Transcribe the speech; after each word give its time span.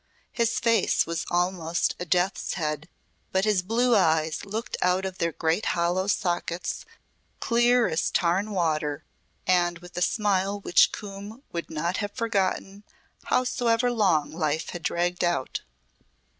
His 0.31 0.59
face 0.59 1.05
was 1.05 1.27
almost 1.29 1.93
a 1.99 2.05
death's 2.05 2.55
head, 2.55 2.89
but 3.31 3.45
his 3.45 3.61
blue 3.61 3.95
eyes 3.95 4.43
looked 4.43 4.75
out 4.81 5.05
of 5.05 5.19
their 5.19 5.31
great 5.31 5.67
hollow 5.77 6.07
sockets 6.07 6.85
clear 7.39 7.87
as 7.87 8.09
tarn 8.09 8.49
water, 8.49 9.05
and 9.45 9.77
with 9.77 9.93
the 9.93 10.01
smile 10.01 10.59
which 10.59 10.91
Coombe 10.91 11.43
would 11.51 11.69
not 11.69 11.97
have 11.97 12.13
forgotten 12.15 12.83
howsoever 13.25 13.91
long 13.91 14.31
life 14.31 14.71
had 14.71 14.81
dragged 14.81 15.23
out. 15.23 15.61